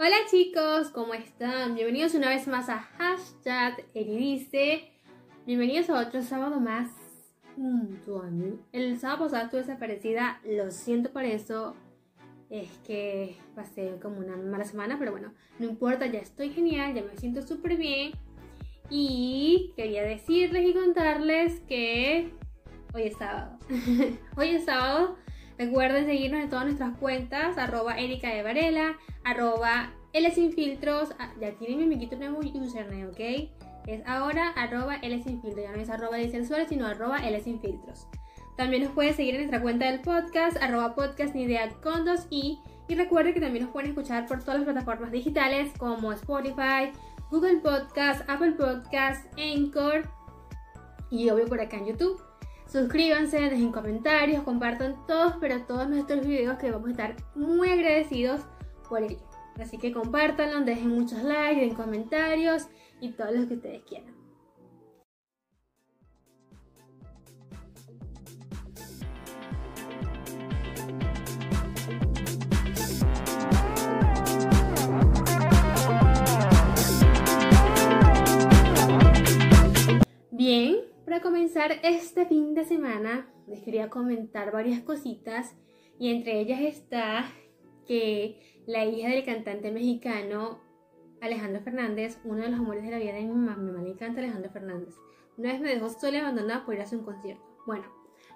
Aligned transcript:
Hola 0.00 0.14
chicos, 0.30 0.90
¿cómo 0.90 1.12
están? 1.12 1.74
Bienvenidos 1.74 2.14
una 2.14 2.28
vez 2.28 2.46
más 2.46 2.68
a 2.68 2.78
Hashtag 2.78 3.84
Eridice. 3.94 4.92
Bienvenidos 5.44 5.90
a 5.90 5.98
otro 6.06 6.22
sábado 6.22 6.60
más 6.60 6.88
junto 7.56 8.22
a. 8.22 8.30
El 8.70 8.96
sábado 9.00 9.24
pasado 9.24 9.46
estuve 9.46 9.62
desaparecida, 9.62 10.40
lo 10.44 10.70
siento 10.70 11.10
por 11.10 11.24
eso. 11.24 11.74
Es 12.48 12.70
que 12.86 13.38
pasé 13.56 13.98
como 14.00 14.18
una 14.20 14.36
mala 14.36 14.64
semana, 14.64 15.00
pero 15.00 15.10
bueno, 15.10 15.34
no 15.58 15.66
importa, 15.66 16.06
ya 16.06 16.20
estoy 16.20 16.50
genial, 16.50 16.94
ya 16.94 17.02
me 17.02 17.16
siento 17.16 17.42
súper 17.42 17.76
bien. 17.76 18.12
Y 18.90 19.72
quería 19.74 20.04
decirles 20.04 20.64
y 20.64 20.74
contarles 20.74 21.58
que 21.66 22.30
hoy 22.94 23.02
es 23.02 23.16
sábado. 23.16 23.58
hoy 24.36 24.48
es 24.50 24.64
sábado. 24.64 25.16
Recuerden 25.58 26.06
seguirnos 26.06 26.40
en 26.40 26.48
todas 26.48 26.66
nuestras 26.66 26.96
cuentas, 26.98 27.58
arroba 27.58 27.98
Erika 27.98 28.28
de 28.28 28.44
Varela, 28.44 28.96
arroba 29.24 29.92
L 30.12 30.32
ah, 31.18 31.32
ya 31.40 31.52
tienen 31.52 31.78
mi 31.78 31.84
amiguito 31.84 32.16
nuevo 32.16 32.38
username, 32.38 33.06
¿ok? 33.06 33.50
Es 33.86 34.06
ahora 34.06 34.50
arroba 34.50 34.96
L 34.96 35.22
ya 35.22 35.72
no 35.72 35.80
es 35.80 35.90
arroba 35.90 36.16
de 36.16 36.66
sino 36.68 36.86
arroba 36.86 37.18
L. 37.26 37.42
También 38.56 38.84
nos 38.84 38.92
pueden 38.92 39.14
seguir 39.14 39.34
en 39.34 39.40
nuestra 39.40 39.60
cuenta 39.60 39.90
del 39.90 40.00
podcast, 40.00 40.56
arroba 40.62 40.94
podcast 40.94 41.34
ni 41.34 41.42
idea 41.42 41.68
con 41.82 42.04
dos. 42.04 42.26
Y 42.30 42.60
recuerden 42.88 43.34
que 43.34 43.40
también 43.40 43.64
nos 43.64 43.72
pueden 43.72 43.90
escuchar 43.90 44.26
por 44.26 44.40
todas 44.40 44.60
las 44.60 44.64
plataformas 44.64 45.10
digitales 45.10 45.72
como 45.76 46.12
Spotify, 46.12 46.92
Google 47.30 47.58
Podcast, 47.58 48.28
Apple 48.28 48.52
Podcast, 48.52 49.26
Anchor 49.38 50.08
y 51.10 51.28
obvio 51.30 51.46
por 51.46 51.60
acá 51.60 51.76
en 51.76 51.86
YouTube. 51.86 52.27
Suscríbanse, 52.68 53.38
dejen 53.38 53.72
comentarios, 53.72 54.42
compartan 54.42 55.06
todos, 55.06 55.34
pero 55.40 55.62
todos 55.62 55.88
nuestros 55.88 56.26
videos 56.26 56.58
que 56.58 56.70
vamos 56.70 56.88
a 56.88 56.90
estar 56.90 57.16
muy 57.34 57.70
agradecidos 57.70 58.42
por 58.88 59.02
ello. 59.02 59.26
Así 59.58 59.78
que 59.78 59.90
compártanlo, 59.90 60.60
dejen 60.60 60.90
muchos 60.90 61.22
likes, 61.22 61.60
den 61.60 61.74
comentarios 61.74 62.68
y 63.00 63.12
todo 63.12 63.32
lo 63.32 63.48
que 63.48 63.54
ustedes 63.54 63.82
quieran. 63.84 64.17
Para 81.18 81.30
comenzar 81.30 81.72
este 81.82 82.26
fin 82.26 82.54
de 82.54 82.64
semana 82.64 83.26
les 83.48 83.60
quería 83.64 83.90
comentar 83.90 84.52
varias 84.52 84.82
cositas 84.82 85.56
y 85.98 86.12
entre 86.12 86.38
ellas 86.38 86.60
está 86.60 87.24
que 87.88 88.62
la 88.68 88.84
hija 88.84 89.08
del 89.08 89.24
cantante 89.24 89.72
mexicano 89.72 90.60
Alejandro 91.20 91.60
Fernández, 91.60 92.20
uno 92.22 92.42
de 92.42 92.50
los 92.50 92.60
amores 92.60 92.84
de 92.84 92.92
la 92.92 92.98
vida 92.98 93.14
de 93.14 93.22
mi 93.22 93.34
mamá, 93.34 93.56
mi 93.56 93.90
encanta 93.90 94.20
Alejandro 94.20 94.52
Fernández, 94.52 94.94
una 95.36 95.52
vez 95.54 95.60
me 95.60 95.74
dejó 95.74 95.88
sola 95.88 96.20
abandonada 96.20 96.64
por 96.64 96.74
ir 96.74 96.82
a 96.82 96.86
un 96.92 97.02
concierto. 97.02 97.42
Bueno, 97.66 97.86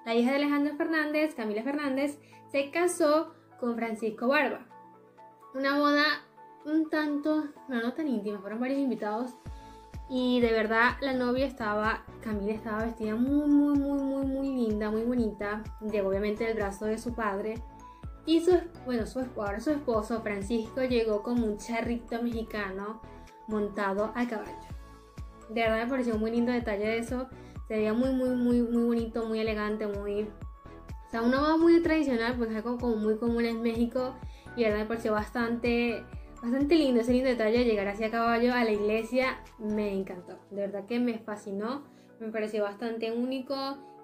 la 0.04 0.16
hija 0.16 0.30
de 0.30 0.36
Alejandro 0.38 0.74
Fernández, 0.74 1.36
Camila 1.36 1.62
Fernández, 1.62 2.18
se 2.50 2.72
casó 2.72 3.32
con 3.60 3.76
Francisco 3.76 4.26
Barba. 4.26 4.66
Una 5.54 5.78
boda 5.78 6.04
un 6.64 6.90
tanto, 6.90 7.44
no, 7.68 7.80
no 7.80 7.92
tan 7.92 8.08
íntima, 8.08 8.40
fueron 8.40 8.58
varios 8.58 8.80
invitados 8.80 9.36
y 10.14 10.40
de 10.40 10.52
verdad 10.52 10.98
la 11.00 11.14
novia 11.14 11.46
estaba, 11.46 12.04
Camila 12.22 12.52
estaba 12.52 12.84
vestida 12.84 13.14
muy, 13.16 13.48
muy, 13.48 13.78
muy, 13.78 13.98
muy, 13.98 14.26
muy 14.26 14.48
linda, 14.48 14.90
muy 14.90 15.04
bonita. 15.04 15.64
Llegó 15.90 16.10
obviamente 16.10 16.44
del 16.44 16.56
brazo 16.56 16.84
de 16.84 16.98
su 16.98 17.14
padre. 17.14 17.54
Y 18.26 18.42
su, 18.42 18.60
bueno, 18.84 19.06
su, 19.06 19.20
ahora 19.36 19.58
su 19.58 19.70
esposo 19.70 20.20
Francisco 20.20 20.82
llegó 20.82 21.22
como 21.22 21.46
un 21.46 21.56
charrito 21.56 22.22
mexicano 22.22 23.00
montado 23.48 24.12
a 24.14 24.28
caballo. 24.28 24.52
De 25.48 25.62
verdad 25.62 25.84
me 25.84 25.90
pareció 25.90 26.14
un 26.16 26.20
muy 26.20 26.30
lindo 26.30 26.52
detalle 26.52 26.88
de 26.88 26.98
eso. 26.98 27.26
Se 27.66 27.76
veía 27.76 27.94
muy, 27.94 28.10
muy, 28.10 28.36
muy, 28.36 28.60
muy 28.60 28.84
bonito, 28.84 29.24
muy 29.24 29.40
elegante, 29.40 29.86
muy... 29.86 30.24
O 30.24 31.10
sea, 31.10 31.22
una 31.22 31.40
boda 31.40 31.56
muy 31.56 31.80
tradicional, 31.80 32.36
pues 32.36 32.50
es 32.50 32.56
algo 32.56 32.76
como 32.76 32.96
muy 32.96 33.16
común 33.16 33.46
en 33.46 33.62
México. 33.62 34.14
Y 34.56 34.64
de 34.64 34.68
verdad 34.68 34.82
me 34.82 34.88
pareció 34.88 35.12
bastante 35.12 36.04
Bastante 36.42 36.74
lindo 36.74 37.00
ese 37.00 37.12
lindo 37.12 37.28
detalle 37.28 37.58
de 37.58 37.64
llegar 37.64 37.86
así 37.86 38.02
a 38.02 38.10
caballo 38.10 38.52
a 38.52 38.64
la 38.64 38.72
iglesia. 38.72 39.40
Me 39.60 39.94
encantó. 39.94 40.40
De 40.50 40.62
verdad 40.62 40.86
que 40.86 40.98
me 40.98 41.20
fascinó. 41.20 41.84
Me 42.18 42.32
pareció 42.32 42.64
bastante 42.64 43.12
único 43.12 43.54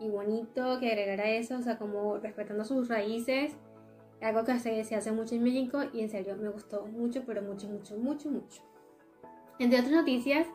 y 0.00 0.08
bonito 0.08 0.78
que 0.78 0.86
agregara 0.86 1.28
eso. 1.30 1.56
O 1.56 1.62
sea, 1.62 1.78
como 1.78 2.16
respetando 2.18 2.64
sus 2.64 2.86
raíces. 2.86 3.56
Algo 4.20 4.44
que 4.44 4.56
se, 4.60 4.84
se 4.84 4.94
hace 4.94 5.10
mucho 5.10 5.34
en 5.34 5.42
México 5.42 5.80
y 5.92 6.00
en 6.00 6.10
serio 6.10 6.36
me 6.36 6.48
gustó 6.48 6.86
mucho, 6.86 7.24
pero 7.26 7.42
mucho, 7.42 7.66
mucho, 7.66 7.96
mucho, 7.96 8.30
mucho. 8.30 8.62
Entre 9.58 9.76
otras 9.76 9.92
noticias, 9.92 10.46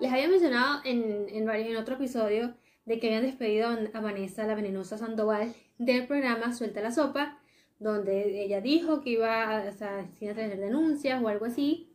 les 0.00 0.12
había 0.12 0.28
mencionado 0.28 0.80
en, 0.84 1.28
en, 1.28 1.46
varios, 1.46 1.68
en 1.68 1.76
otro 1.76 1.94
episodio 1.94 2.54
de 2.84 2.98
que 2.98 3.06
habían 3.06 3.22
despedido 3.22 3.68
a 3.68 4.00
Vanessa, 4.00 4.44
la 4.44 4.56
venenosa 4.56 4.98
Sandoval, 4.98 5.54
del 5.78 6.06
programa 6.08 6.52
Suelta 6.52 6.80
la 6.80 6.90
Sopa 6.90 7.37
donde 7.78 8.44
ella 8.44 8.60
dijo 8.60 9.00
que 9.00 9.10
iba 9.10 9.58
a, 9.58 9.68
o 9.68 9.72
sea, 9.72 10.00
a 10.00 10.34
tener 10.34 10.58
denuncias 10.58 11.22
o 11.22 11.28
algo 11.28 11.46
así 11.46 11.88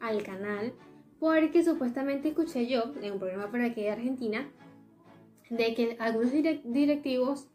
al 0.00 0.22
canal, 0.22 0.72
porque 1.18 1.64
supuestamente 1.64 2.28
escuché 2.28 2.66
yo 2.66 2.92
en 3.02 3.14
un 3.14 3.18
programa 3.18 3.50
por 3.50 3.60
aquí 3.60 3.82
de 3.82 3.90
Argentina 3.90 4.48
de 5.50 5.74
que 5.74 5.96
algunos 5.98 6.32
directivos 6.32 7.48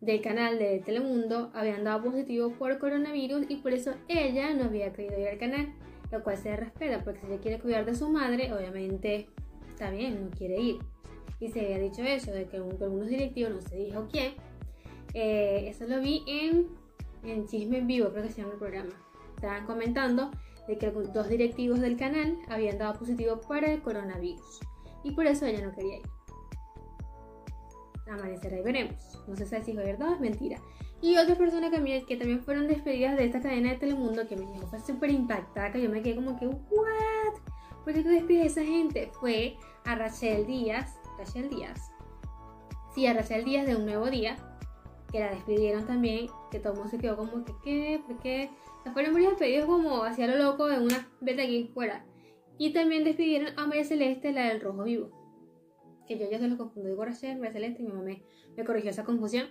del 0.00 0.20
canal 0.20 0.58
de 0.58 0.80
Telemundo 0.80 1.50
habían 1.54 1.84
dado 1.84 2.04
positivo 2.04 2.50
por 2.52 2.78
coronavirus 2.78 3.46
y 3.48 3.56
por 3.56 3.72
eso 3.72 3.94
ella 4.08 4.54
no 4.54 4.64
había 4.64 4.92
querido 4.92 5.20
ir 5.20 5.28
al 5.28 5.38
canal, 5.38 5.72
lo 6.10 6.22
cual 6.22 6.36
se 6.36 6.56
respeta, 6.56 7.02
porque 7.04 7.20
si 7.20 7.26
ella 7.26 7.40
quiere 7.40 7.58
cuidar 7.60 7.84
de 7.84 7.94
su 7.94 8.08
madre, 8.08 8.52
obviamente 8.52 9.28
está 9.70 9.90
bien, 9.90 10.24
no 10.24 10.30
quiere 10.30 10.60
ir. 10.60 10.76
Y 11.40 11.48
se 11.48 11.60
había 11.60 11.78
dicho 11.78 12.02
eso, 12.02 12.32
de 12.32 12.46
que 12.46 12.56
algunos 12.56 13.08
directivos, 13.08 13.52
no 13.52 13.62
se 13.62 13.76
dijo 13.76 14.08
quién, 14.10 14.34
eh, 15.14 15.66
eso 15.68 15.86
lo 15.86 16.00
vi 16.00 16.22
en 16.26 16.66
en 17.22 17.46
Chisme 17.46 17.78
en 17.78 17.86
Vivo, 17.86 18.10
creo 18.10 18.24
que 18.24 18.30
se 18.30 18.42
llama 18.42 18.54
el 18.54 18.58
programa, 18.58 18.92
estaban 19.34 19.66
comentando 19.66 20.30
de 20.68 20.78
que 20.78 20.90
dos 20.90 21.28
directivos 21.28 21.80
del 21.80 21.96
canal 21.96 22.38
habían 22.48 22.78
dado 22.78 22.98
positivo 22.98 23.40
para 23.40 23.72
el 23.72 23.82
coronavirus 23.82 24.60
y 25.04 25.12
por 25.12 25.26
eso 25.26 25.46
ella 25.46 25.66
no 25.66 25.74
quería 25.74 25.98
ir. 25.98 26.10
Amanecerá 28.10 28.58
y 28.58 28.62
veremos. 28.62 29.18
No 29.26 29.36
sé 29.36 29.46
si 29.46 29.70
es 29.70 29.76
verdad 29.76 30.10
o 30.10 30.14
es 30.14 30.20
mentira. 30.20 30.58
Y 31.00 31.16
otra 31.16 31.34
persona 31.34 31.70
que, 31.70 32.04
que 32.06 32.16
también 32.16 32.40
fueron 32.42 32.68
despedidas 32.68 33.16
de 33.16 33.24
esta 33.24 33.40
cadena 33.40 33.70
de 33.70 33.76
Telemundo 33.76 34.28
que 34.28 34.36
me 34.36 34.46
dijo 34.46 34.66
fue 34.68 34.80
súper 34.80 35.10
impactada, 35.10 35.72
que 35.72 35.82
yo 35.82 35.90
me 35.90 36.02
quedé 36.02 36.14
como 36.14 36.38
que, 36.38 36.46
¿what? 36.46 37.34
¿Por 37.84 37.92
qué 37.92 38.02
tú 38.02 38.10
despides 38.10 38.56
a 38.56 38.60
esa 38.60 38.64
gente? 38.64 39.10
Fue 39.18 39.56
a 39.84 39.96
Rachel 39.96 40.46
Díaz, 40.46 40.96
Rachel 41.18 41.48
Díaz. 41.48 41.90
Sí, 42.94 43.06
a 43.06 43.14
Rachel 43.14 43.44
Díaz 43.44 43.66
de 43.66 43.74
Un 43.74 43.86
Nuevo 43.86 44.08
Día, 44.10 44.36
que 45.10 45.18
la 45.18 45.30
despidieron 45.30 45.86
también, 45.86 46.28
que 46.52 46.60
todo 46.60 46.74
el 46.74 46.78
mundo 46.78 46.90
se 46.90 46.98
quedó 46.98 47.16
como 47.16 47.44
que, 47.44 47.54
¿qué? 47.64 48.00
¿Por 48.06 48.18
qué? 48.18 48.50
La 48.84 48.92
fueron 48.92 49.12
muy 49.12 49.22
despedidos 49.22 49.66
como 49.66 50.04
hacia 50.04 50.26
lo 50.26 50.36
loco 50.36 50.66
de 50.66 50.78
una 50.78 51.08
vete 51.20 51.42
aquí 51.42 51.70
fuera. 51.72 52.04
Y 52.58 52.72
también 52.72 53.04
despidieron 53.04 53.58
a 53.58 53.66
María 53.66 53.84
Celeste, 53.84 54.32
la 54.32 54.48
del 54.48 54.60
Rojo 54.60 54.84
Vivo. 54.84 55.10
Que 56.06 56.18
yo 56.18 56.30
ya 56.30 56.38
se 56.38 56.46
lo 56.46 56.58
confundí 56.58 56.94
con 56.94 57.06
Rachel, 57.06 57.38
María 57.38 57.52
Celeste, 57.52 57.82
y 57.82 57.86
mi 57.86 57.92
mamá 57.92 58.04
me, 58.04 58.64
corrigió 58.64 58.90
esa 58.90 59.04
confusión. 59.04 59.48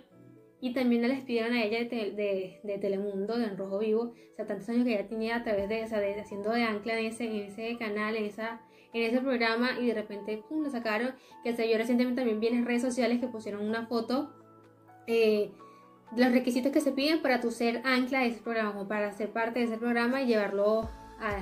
Y 0.60 0.74
también 0.74 1.02
la 1.02 1.08
despidieron 1.08 1.54
a 1.54 1.64
ella 1.64 1.80
de, 1.80 2.60
de, 2.62 2.78
Telemundo, 2.78 3.36
de 3.36 3.48
Rojo 3.56 3.80
Vivo. 3.80 4.14
O 4.32 4.36
sea, 4.36 4.46
tantos 4.46 4.68
años 4.68 4.84
que 4.84 4.94
ella 4.94 5.08
tenía 5.08 5.36
a 5.36 5.42
través 5.42 5.68
de, 5.68 5.82
o 5.82 5.88
sea, 5.88 5.98
de 5.98 6.20
haciendo 6.20 6.52
de 6.52 6.62
ancla 6.62 7.00
en 7.00 7.06
ese, 7.06 7.24
en 7.24 7.46
ese 7.46 7.76
canal, 7.78 8.14
en, 8.14 8.26
esa, 8.26 8.62
en 8.92 9.02
ese 9.02 9.20
programa. 9.20 9.80
Y 9.80 9.88
de 9.88 9.94
repente, 9.94 10.40
pum, 10.48 10.62
lo 10.62 10.70
sacaron. 10.70 11.16
Que 11.42 11.56
se 11.56 11.68
yo 11.68 11.76
recientemente 11.76 12.20
también 12.20 12.38
vi 12.38 12.46
en 12.46 12.58
las 12.58 12.64
redes 12.64 12.82
sociales 12.82 13.18
que 13.18 13.26
pusieron 13.26 13.66
una 13.68 13.88
foto 13.88 14.32
eh, 15.08 15.50
los 16.16 16.32
requisitos 16.32 16.72
que 16.72 16.80
se 16.80 16.92
piden 16.92 17.22
para 17.22 17.40
tu 17.40 17.50
ser 17.50 17.82
ancla 17.84 18.20
de 18.20 18.28
ese 18.28 18.40
programa, 18.40 18.80
o 18.80 18.88
para 18.88 19.12
ser 19.12 19.32
parte 19.32 19.60
de 19.60 19.66
ese 19.66 19.78
programa 19.78 20.22
y 20.22 20.26
llevarlo 20.26 20.90
a, 21.20 21.38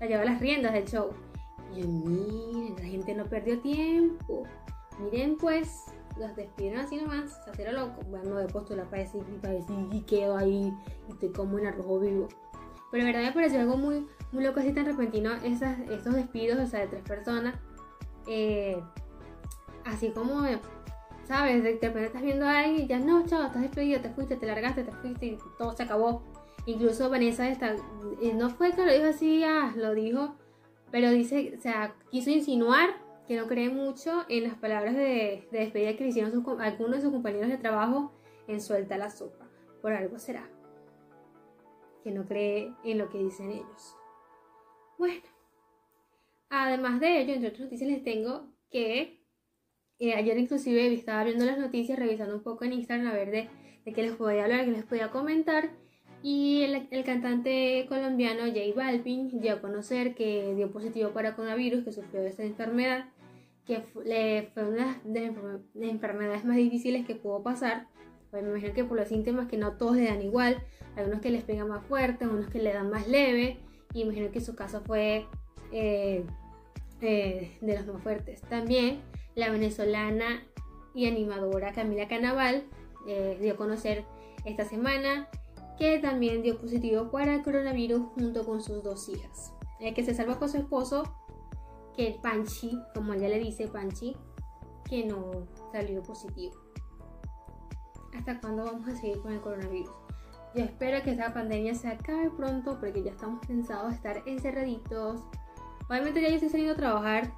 a 0.00 0.06
llevar 0.06 0.26
las 0.26 0.40
riendas 0.40 0.72
del 0.72 0.86
show. 0.86 1.10
Y 1.74 1.82
miren, 1.86 2.76
la 2.76 2.88
gente 2.88 3.14
no 3.14 3.24
perdió 3.24 3.60
tiempo. 3.60 4.44
Miren, 4.98 5.36
pues, 5.36 5.84
los 6.18 6.34
despidieron 6.34 6.80
así 6.80 6.96
nomás, 6.96 7.40
se 7.44 7.50
hicieron 7.52 7.76
loco. 7.76 8.02
Bueno, 8.08 8.36
de 8.36 8.48
postular 8.48 8.86
para 8.86 9.02
decir, 9.02 9.22
para 9.40 9.54
decir 9.54 9.76
y 9.92 10.00
quedo 10.02 10.36
ahí 10.36 10.72
y 11.08 11.12
estoy 11.12 11.30
como 11.30 11.58
en 11.58 11.66
arrojo 11.66 12.00
vivo. 12.00 12.28
Pero 12.90 13.04
en 13.04 13.12
verdad 13.12 13.28
me 13.28 13.32
pareció 13.32 13.60
algo 13.60 13.76
muy, 13.76 14.06
muy 14.32 14.42
loco 14.42 14.60
así 14.60 14.72
tan 14.72 14.86
repentino, 14.86 15.34
esas, 15.44 15.78
estos 15.90 16.14
despidos, 16.14 16.58
o 16.58 16.66
sea, 16.66 16.80
de 16.80 16.86
tres 16.88 17.02
personas. 17.02 17.54
Eh, 18.26 18.82
así 19.84 20.10
como 20.10 20.42
¿sabes? 21.28 21.62
De 21.62 21.72
repente 21.72 22.06
estás 22.06 22.22
viendo 22.22 22.46
a 22.46 22.60
alguien 22.60 22.84
y 22.84 22.86
ya 22.86 22.98
no, 22.98 23.24
chao, 23.26 23.44
estás 23.44 23.60
despedido, 23.60 24.00
te 24.00 24.08
fuiste, 24.08 24.36
te 24.36 24.46
largaste, 24.46 24.82
te 24.82 24.92
fuiste 24.92 25.26
y 25.26 25.38
todo 25.58 25.72
se 25.76 25.82
acabó. 25.82 26.22
Incluso 26.64 27.10
Vanessa 27.10 27.48
está, 27.48 27.76
no 28.34 28.50
fue 28.50 28.72
que 28.72 28.84
lo 28.84 28.92
dijo 28.92 29.06
así, 29.06 29.44
ah, 29.44 29.72
lo 29.76 29.94
dijo, 29.94 30.36
pero 30.90 31.10
dice, 31.10 31.54
o 31.56 31.60
sea, 31.60 31.94
quiso 32.10 32.30
insinuar 32.30 32.90
que 33.26 33.36
no 33.36 33.46
cree 33.46 33.68
mucho 33.68 34.24
en 34.30 34.44
las 34.44 34.54
palabras 34.54 34.96
de, 34.96 35.46
despedida 35.52 35.96
que 35.96 36.04
le 36.04 36.10
hicieron 36.10 36.32
algunos 36.60 36.96
de 36.96 37.02
sus 37.02 37.12
compañeros 37.12 37.50
de 37.50 37.58
trabajo 37.58 38.12
en 38.46 38.62
Suelta 38.62 38.96
la 38.96 39.10
Sopa. 39.10 39.46
Por 39.82 39.92
algo 39.92 40.18
será. 40.18 40.48
Que 42.02 42.10
no 42.10 42.24
cree 42.24 42.72
en 42.84 42.96
lo 42.96 43.10
que 43.10 43.18
dicen 43.18 43.50
ellos. 43.50 43.96
Bueno, 44.96 45.22
además 46.48 47.00
de 47.00 47.20
ello, 47.20 47.34
entre 47.34 47.50
otras 47.50 47.64
noticias 47.64 47.90
les 47.90 48.02
tengo 48.02 48.46
que 48.70 49.17
eh, 49.98 50.14
ayer 50.14 50.38
inclusive 50.38 50.92
estaba 50.92 51.24
viendo 51.24 51.44
las 51.44 51.58
noticias, 51.58 51.98
revisando 51.98 52.34
un 52.34 52.42
poco 52.42 52.64
en 52.64 52.72
Instagram 52.72 53.08
a 53.08 53.14
ver 53.14 53.30
de, 53.30 53.48
de 53.84 53.92
qué 53.92 54.02
les 54.02 54.12
podía 54.12 54.44
hablar, 54.44 54.64
qué 54.64 54.70
les 54.70 54.84
podía 54.84 55.10
comentar. 55.10 55.70
Y 56.22 56.62
el, 56.62 57.04
cantante 57.04 57.86
colombiano 57.88 58.44
J 58.46 58.58
Balvin 58.74 59.40
dio 59.40 59.54
a 59.54 59.60
conocer 59.60 60.14
que 60.14 60.54
dio 60.56 60.70
positivo 60.72 61.10
para 61.10 61.36
coronavirus, 61.36 61.84
que 61.84 61.92
sufrió 61.92 62.22
esta 62.22 62.42
enfermedad, 62.42 63.06
que 63.66 63.80
fue 63.80 64.68
una 64.68 65.00
de 65.04 65.32
las 65.74 65.90
enfermedades 65.90 66.44
más 66.44 66.56
difíciles 66.56 67.06
que 67.06 67.14
pudo 67.14 67.42
pasar. 67.42 67.86
Pues 68.30 68.42
me 68.42 68.50
imagino 68.50 68.74
que 68.74 68.84
por 68.84 68.96
los 68.96 69.08
síntomas 69.08 69.46
que 69.46 69.56
no 69.56 69.76
todos 69.76 69.96
le 69.96 70.06
dan 70.06 70.22
igual, 70.22 70.60
algunos 70.96 71.20
que 71.20 71.30
les 71.30 71.44
pegan 71.44 71.68
más 71.68 71.84
fuerte, 71.86 72.26
unos 72.26 72.48
que 72.48 72.60
le 72.60 72.72
dan 72.72 72.90
más 72.90 73.06
leve, 73.06 73.58
y 73.94 74.02
imagino 74.02 74.30
que 74.32 74.40
su 74.40 74.56
caso 74.56 74.82
fue 74.84 75.24
eh, 75.72 76.24
eh, 77.00 77.56
de 77.60 77.74
los 77.76 77.86
más 77.86 78.02
fuertes. 78.02 78.40
También 78.42 79.00
la 79.34 79.50
venezolana 79.50 80.42
y 80.94 81.06
animadora 81.06 81.72
Camila 81.72 82.08
Canaval 82.08 82.64
eh, 83.06 83.38
dio 83.40 83.54
a 83.54 83.56
conocer 83.56 84.04
esta 84.44 84.64
semana 84.64 85.28
que 85.78 85.98
también 85.98 86.42
dio 86.42 86.58
positivo 86.58 87.10
para 87.10 87.34
el 87.34 87.42
coronavirus 87.42 88.02
junto 88.14 88.44
con 88.44 88.60
sus 88.60 88.82
dos 88.82 89.08
hijas. 89.08 89.52
El 89.80 89.94
que 89.94 90.02
se 90.02 90.14
salva 90.14 90.38
con 90.38 90.48
su 90.48 90.56
esposo, 90.56 91.04
que 91.94 92.08
el 92.08 92.14
Panchi, 92.20 92.78
como 92.94 93.12
ella 93.12 93.28
le 93.28 93.38
dice 93.38 93.68
Panchi, 93.68 94.16
que 94.88 95.06
no 95.06 95.46
salió 95.70 96.02
positivo. 96.02 96.54
¿Hasta 98.16 98.40
cuándo 98.40 98.64
vamos 98.64 98.88
a 98.88 98.96
seguir 98.96 99.20
con 99.20 99.32
el 99.32 99.40
coronavirus? 99.40 99.92
Yo 100.54 100.64
espero 100.64 101.02
que 101.04 101.12
esta 101.12 101.32
pandemia 101.32 101.74
se 101.74 101.88
acabe 101.88 102.30
pronto 102.30 102.78
porque 102.80 103.02
ya 103.02 103.12
estamos 103.12 103.46
pensados 103.46 103.94
estar 103.94 104.22
encerraditos. 104.26 105.20
Obviamente 105.88 106.20
ya 106.20 106.28
yo 106.28 106.34
estoy 106.34 106.48
saliendo 106.48 106.72
a 106.72 106.76
trabajar, 106.76 107.32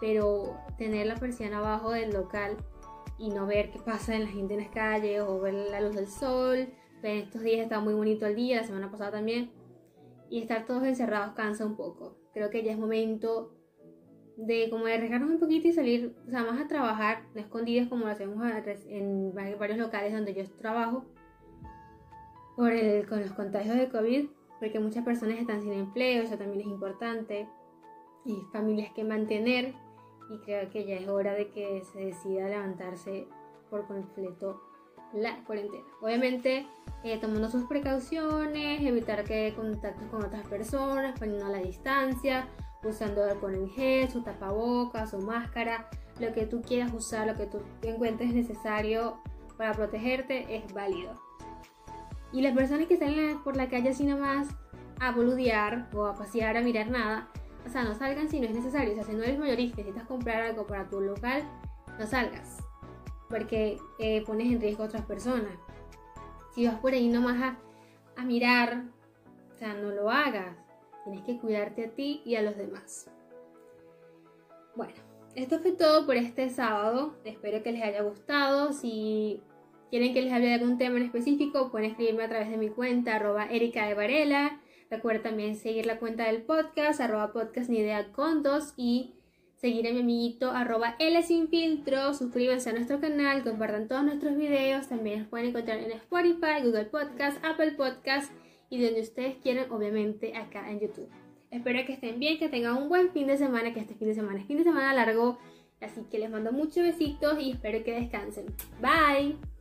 pero 0.00 0.56
tener 0.78 1.06
la 1.06 1.16
persiana 1.16 1.58
abajo 1.58 1.90
del 1.90 2.10
local 2.10 2.56
y 3.18 3.30
no 3.30 3.46
ver 3.46 3.70
qué 3.70 3.78
pasa 3.78 4.14
en 4.14 4.24
la 4.24 4.30
gente 4.30 4.54
en 4.54 4.60
las 4.60 4.70
calles 4.70 5.20
o 5.20 5.40
ver 5.40 5.54
la 5.54 5.80
luz 5.80 5.94
del 5.94 6.06
sol 6.08 6.68
en 7.08 7.18
estos 7.18 7.42
días 7.42 7.60
está 7.60 7.80
muy 7.80 7.94
bonito 7.94 8.26
el 8.26 8.36
día, 8.36 8.58
la 8.58 8.66
semana 8.66 8.90
pasada 8.90 9.12
también. 9.12 9.50
Y 10.28 10.40
estar 10.40 10.66
todos 10.66 10.84
encerrados 10.84 11.34
cansa 11.34 11.64
un 11.64 11.76
poco. 11.76 12.16
Creo 12.32 12.50
que 12.50 12.62
ya 12.62 12.72
es 12.72 12.78
momento 12.78 13.52
de 14.36 14.68
como 14.70 14.86
de 14.86 14.94
arriesgarnos 14.94 15.30
un 15.30 15.38
poquito 15.38 15.68
y 15.68 15.72
salir, 15.72 16.16
o 16.26 16.30
sea, 16.30 16.44
más 16.44 16.60
a 16.60 16.68
trabajar, 16.68 17.24
no 17.34 17.40
escondidas 17.40 17.88
como 17.88 18.06
lo 18.06 18.10
hacemos 18.10 18.42
en 18.86 19.34
varios 19.34 19.78
locales 19.78 20.14
donde 20.14 20.32
yo 20.32 20.44
trabajo, 20.58 21.04
por 22.56 22.72
el, 22.72 23.06
con 23.06 23.20
los 23.20 23.32
contagios 23.32 23.76
de 23.76 23.88
COVID, 23.90 24.28
porque 24.58 24.80
muchas 24.80 25.04
personas 25.04 25.38
están 25.38 25.60
sin 25.60 25.72
empleo, 25.72 26.22
eso 26.22 26.38
también 26.38 26.62
es 26.62 26.68
importante, 26.68 27.48
y 28.24 28.40
familias 28.50 28.92
que 28.94 29.04
mantener, 29.04 29.74
y 30.30 30.38
creo 30.38 30.70
que 30.70 30.86
ya 30.86 30.96
es 30.96 31.08
hora 31.08 31.34
de 31.34 31.48
que 31.48 31.82
se 31.92 32.06
decida 32.06 32.48
levantarse 32.48 33.26
por 33.68 33.86
completo 33.86 34.62
la 35.12 35.42
cuarentena. 35.44 35.84
Obviamente, 36.00 36.66
eh, 37.02 37.18
tomando 37.18 37.48
sus 37.48 37.64
precauciones, 37.64 38.80
evitar 38.82 39.24
que 39.24 39.52
contactos 39.54 40.08
con 40.08 40.24
otras 40.24 40.46
personas, 40.46 41.18
poniendo 41.18 41.48
la 41.48 41.58
distancia, 41.58 42.48
usando 42.84 43.24
alcohol 43.24 43.54
en 43.54 43.68
gel, 43.70 44.08
su 44.08 44.22
tapabocas, 44.22 45.10
su 45.10 45.18
máscara, 45.18 45.88
lo 46.20 46.32
que 46.32 46.46
tú 46.46 46.62
quieras 46.62 46.92
usar, 46.92 47.26
lo 47.26 47.34
que 47.34 47.46
tú 47.46 47.58
encuentres 47.82 48.32
necesario 48.32 49.20
para 49.56 49.74
protegerte 49.74 50.56
es 50.56 50.72
válido. 50.72 51.12
Y 52.32 52.42
las 52.42 52.54
personas 52.54 52.86
que 52.86 52.96
salen 52.96 53.42
por 53.42 53.56
la 53.56 53.68
calle 53.68 53.90
así 53.90 54.04
nomás 54.04 54.48
a 55.00 55.10
boludear 55.10 55.88
o 55.92 56.04
a 56.04 56.14
pasear, 56.14 56.56
a 56.56 56.62
mirar 56.62 56.88
nada, 56.88 57.28
o 57.66 57.68
sea, 57.68 57.84
no 57.84 57.94
salgan 57.94 58.28
si 58.28 58.40
no 58.40 58.46
es 58.46 58.54
necesario. 58.54 58.92
O 58.92 58.94
sea, 58.94 59.04
si 59.04 59.12
no 59.12 59.22
eres 59.22 59.38
mayorista 59.38 59.80
y 59.80 59.84
necesitas 59.84 60.08
comprar 60.08 60.42
algo 60.42 60.66
para 60.66 60.88
tu 60.88 61.00
local, 61.00 61.42
no 61.98 62.06
salgas 62.06 62.58
porque 63.30 63.78
eh, 63.98 64.22
pones 64.26 64.52
en 64.52 64.60
riesgo 64.60 64.82
a 64.82 64.86
otras 64.86 65.06
personas. 65.06 65.54
Si 66.54 66.66
vas 66.66 66.78
por 66.80 66.92
ahí 66.92 67.08
nomás 67.08 67.40
a, 67.40 67.58
a 68.20 68.24
mirar, 68.24 68.84
o 69.54 69.56
sea, 69.56 69.72
no 69.74 69.90
lo 69.90 70.10
hagas. 70.10 70.56
Tienes 71.04 71.22
que 71.22 71.38
cuidarte 71.38 71.86
a 71.86 71.90
ti 71.90 72.20
y 72.26 72.34
a 72.34 72.42
los 72.42 72.56
demás. 72.56 73.08
Bueno, 74.74 74.94
esto 75.36 75.60
fue 75.60 75.72
todo 75.72 76.04
por 76.04 76.16
este 76.16 76.50
sábado. 76.50 77.14
Espero 77.24 77.62
que 77.62 77.72
les 77.72 77.82
haya 77.82 78.02
gustado. 78.02 78.72
Si 78.72 79.40
quieren 79.90 80.12
que 80.12 80.22
les 80.22 80.32
hable 80.32 80.46
de 80.46 80.54
algún 80.54 80.76
tema 80.76 80.96
en 80.96 81.04
específico, 81.04 81.70
pueden 81.70 81.90
escribirme 81.90 82.24
a 82.24 82.28
través 82.28 82.50
de 82.50 82.56
mi 82.56 82.68
cuenta, 82.68 83.16
arroba 83.16 83.46
Erika 83.46 83.86
de 83.86 83.94
Varela. 83.94 84.60
Recuerda 84.90 85.22
también 85.22 85.54
seguir 85.54 85.86
la 85.86 85.98
cuenta 85.98 86.24
del 86.24 86.42
podcast, 86.42 87.00
arroba 87.00 87.32
podcast 87.32 87.70
ni 87.70 87.78
idea 87.78 88.10
con 88.12 88.42
dos 88.42 88.74
y 88.76 89.14
seguir 89.54 89.86
a 89.86 89.92
mi 89.92 90.00
amiguito 90.00 90.50
arroba 90.50 90.96
L 90.98 91.22
sin 91.22 91.48
filtro, 91.48 92.12
suscríbanse 92.12 92.70
a 92.70 92.72
nuestro 92.72 93.00
canal, 93.00 93.44
compartan 93.44 93.86
todos 93.86 94.02
nuestros 94.02 94.36
videos, 94.36 94.88
también 94.88 95.20
nos 95.20 95.28
pueden 95.28 95.50
encontrar 95.50 95.78
en 95.78 95.92
Spotify, 95.92 96.64
Google 96.64 96.86
Podcast, 96.86 97.38
Apple 97.44 97.72
Podcast 97.72 98.32
y 98.68 98.82
donde 98.82 99.02
ustedes 99.02 99.36
quieran, 99.36 99.70
obviamente 99.70 100.36
acá 100.36 100.68
en 100.68 100.80
YouTube. 100.80 101.08
Espero 101.52 101.84
que 101.86 101.92
estén 101.92 102.18
bien, 102.18 102.38
que 102.38 102.48
tengan 102.48 102.76
un 102.76 102.88
buen 102.88 103.12
fin 103.12 103.28
de 103.28 103.36
semana, 103.36 103.72
que 103.72 103.80
este 103.80 103.94
fin 103.94 104.08
de 104.08 104.14
semana 104.14 104.40
es 104.40 104.46
fin 104.46 104.58
de 104.58 104.64
semana 104.64 104.92
largo, 104.92 105.38
así 105.80 106.00
que 106.10 106.18
les 106.18 106.30
mando 106.30 106.50
muchos 106.50 106.82
besitos 106.82 107.40
y 107.40 107.52
espero 107.52 107.84
que 107.84 107.92
descansen. 107.92 108.46
Bye. 108.80 109.59